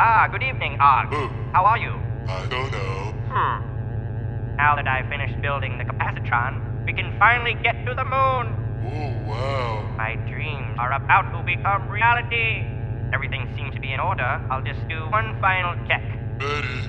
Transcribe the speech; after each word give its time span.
Ah, 0.00 0.24
good 0.32 0.42
evening, 0.42 0.80
Og. 0.80 1.12
Oh, 1.12 1.28
How 1.52 1.64
are 1.68 1.76
you? 1.76 1.92
I 2.26 2.46
don't 2.48 2.72
know. 2.72 3.12
Hmm. 3.28 4.56
Now 4.56 4.72
that 4.74 4.88
I've 4.88 5.04
finished 5.12 5.36
building 5.42 5.76
the 5.76 5.84
capacitron, 5.84 6.86
we 6.86 6.94
can 6.94 7.12
finally 7.18 7.52
get 7.62 7.76
to 7.84 7.92
the 7.92 8.04
moon. 8.08 8.48
Oh, 8.80 9.12
wow. 9.28 9.84
My 10.00 10.16
dreams 10.24 10.72
are 10.78 10.92
about 10.96 11.28
to 11.36 11.44
become 11.44 11.86
reality. 11.92 12.64
Everything 13.12 13.44
seems 13.54 13.74
to 13.74 13.80
be 13.80 13.92
in 13.92 14.00
order. 14.00 14.40
I'll 14.48 14.62
just 14.64 14.80
do 14.88 15.04
one 15.10 15.36
final 15.38 15.76
check. 15.86 16.00
Ready? 16.40 16.80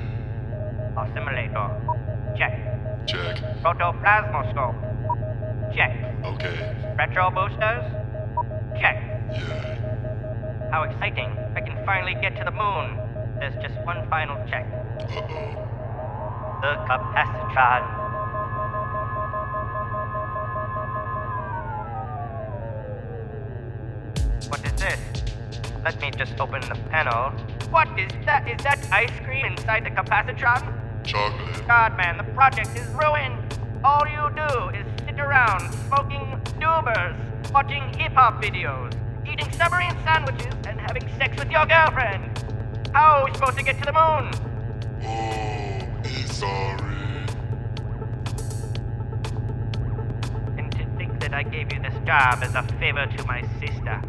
Assimilator. 0.95 1.67
Check. 2.39 2.55
Check. 3.11 3.35
Protoplasmoscope. 3.59 4.79
Check. 5.75 5.91
Okay. 6.23 6.95
Retro 6.97 7.29
boosters. 7.31 7.83
Check. 8.79 8.95
Yeah. 9.35 9.91
How 10.71 10.83
exciting. 10.83 11.27
I 11.57 11.59
can 11.59 11.75
finally 11.85 12.15
get 12.21 12.37
to 12.37 12.45
the 12.45 12.51
moon. 12.51 13.10
There's 13.41 13.55
just 13.55 13.73
one 13.87 14.07
final 14.07 14.37
check. 14.47 14.69
The 16.61 16.77
capacitron. 16.85 17.81
What 24.47 24.63
is 24.63 24.73
this? 24.73 24.99
Let 25.83 25.99
me 25.99 26.11
just 26.11 26.39
open 26.39 26.61
the 26.61 26.75
panel. 26.91 27.31
What 27.71 27.87
is 27.99 28.11
that? 28.27 28.47
Is 28.47 28.61
that 28.63 28.77
ice 28.91 29.09
cream 29.25 29.47
inside 29.47 29.85
the 29.85 29.89
capacitron? 29.89 30.61
Chocolate. 31.03 31.67
God, 31.67 31.97
man, 31.97 32.17
the 32.17 32.31
project 32.35 32.77
is 32.77 32.85
ruined. 32.89 33.39
All 33.83 34.05
you 34.07 34.29
do 34.35 34.69
is 34.77 34.85
sit 35.07 35.19
around 35.19 35.73
smoking 35.87 36.39
doobers, 36.59 37.17
watching 37.51 37.91
hip 37.97 38.11
hop 38.11 38.39
videos, 38.39 38.93
eating 39.27 39.51
submarine 39.53 39.97
sandwiches, 40.03 40.53
and 40.67 40.79
having 40.79 41.09
sex 41.17 41.35
with 41.39 41.49
your 41.49 41.65
girlfriend. 41.65 42.40
How 42.93 43.19
are 43.19 43.25
we 43.25 43.33
supposed 43.33 43.57
to 43.57 43.63
get 43.63 43.77
to 43.79 43.85
the 43.85 43.93
moon? 43.93 44.31
Oh, 45.03 45.79
sorry. 46.25 47.25
And 50.57 50.69
to 50.73 50.97
think 50.97 51.19
that 51.21 51.33
I 51.33 51.43
gave 51.43 51.71
you 51.71 51.79
this 51.81 51.93
job 52.05 52.39
as 52.43 52.53
a 52.53 52.63
favor 52.79 53.05
to 53.05 53.25
my 53.25 53.43
sister. 53.61 54.01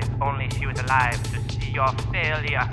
If 0.00 0.10
only 0.20 0.50
she 0.50 0.66
was 0.66 0.80
alive 0.80 1.22
to 1.22 1.52
see 1.54 1.70
your 1.70 1.92
failure. 2.12 2.68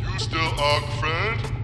You 0.00 0.18
still 0.18 0.52
our 0.58 0.80
friend? 0.98 1.59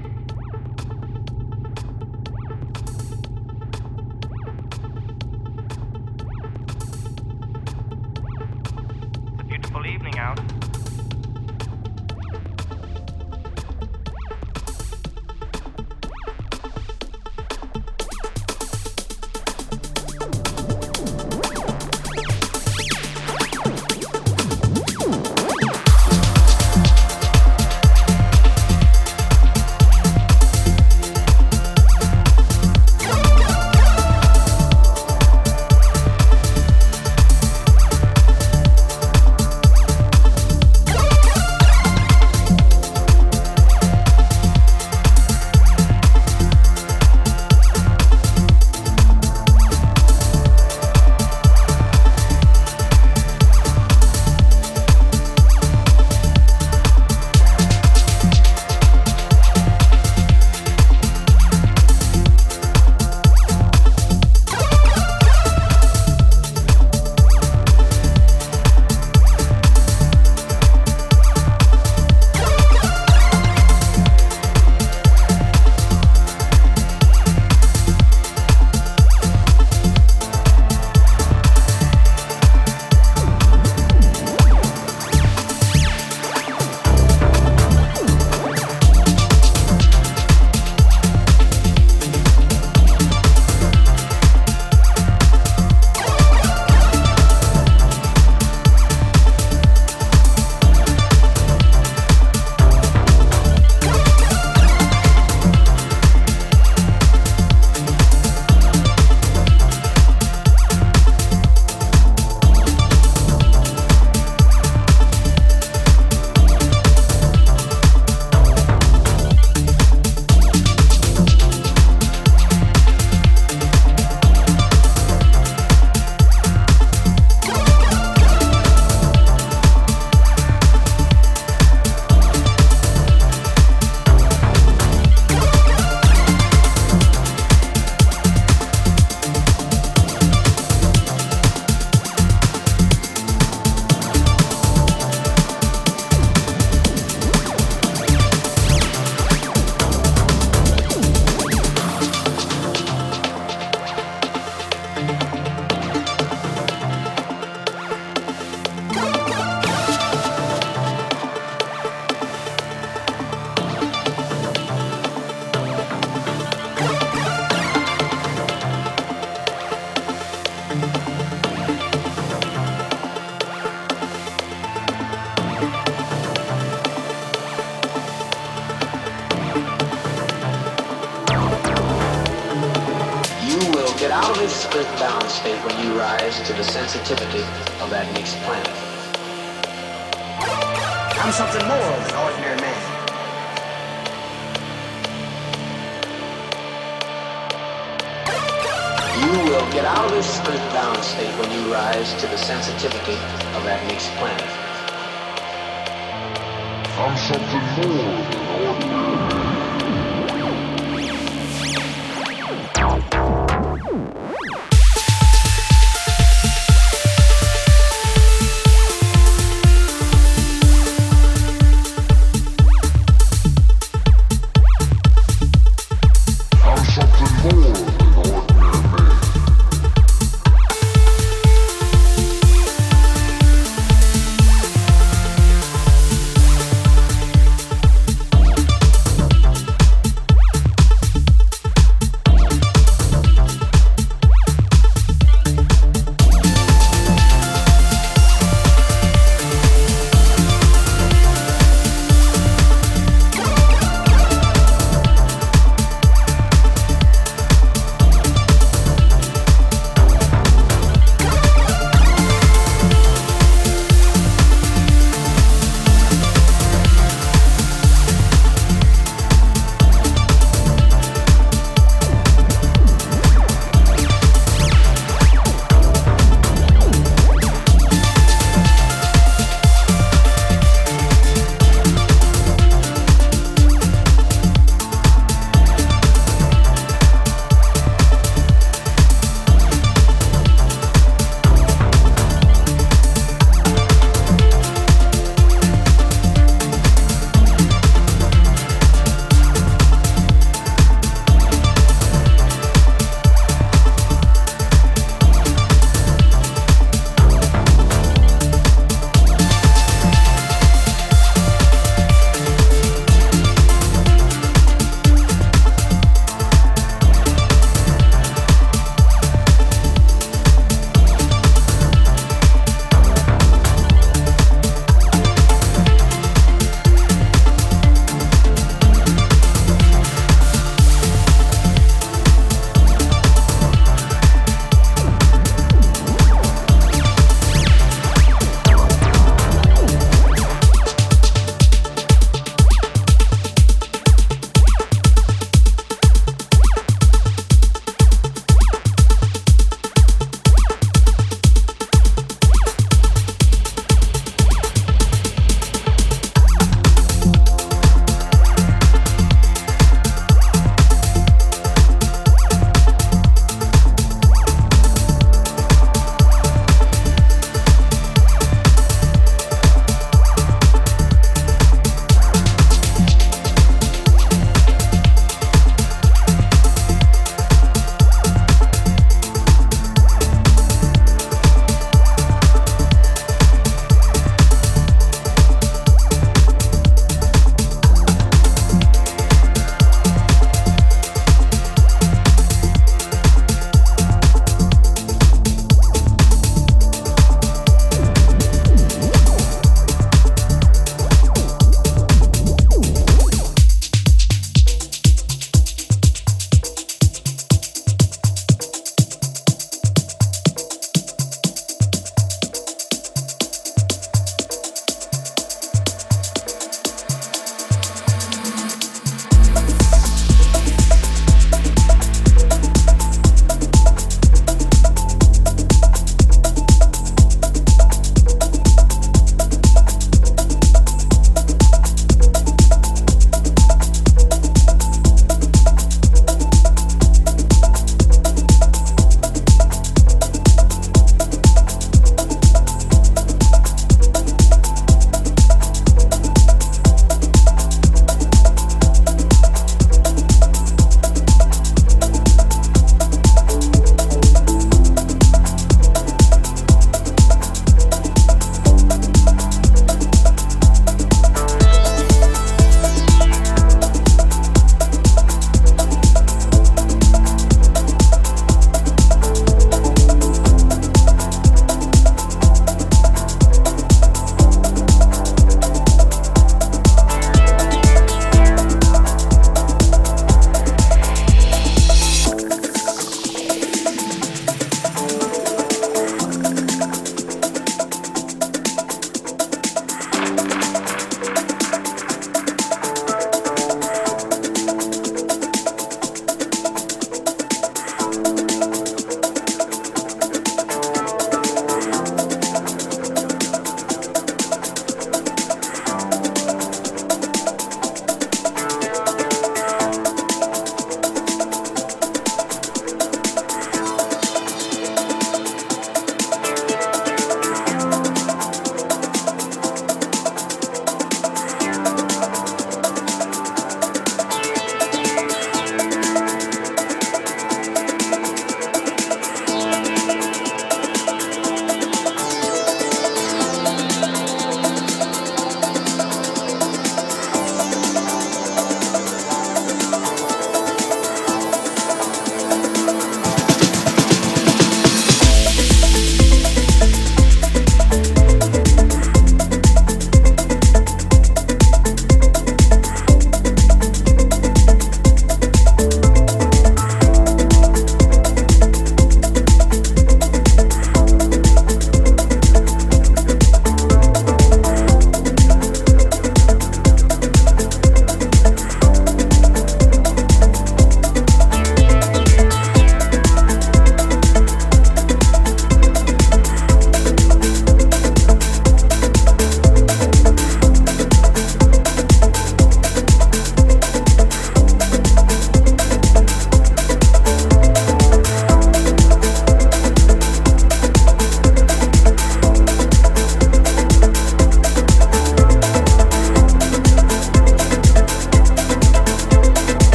Sensitivity 187.05 187.66